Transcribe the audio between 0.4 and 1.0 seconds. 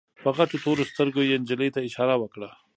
تورو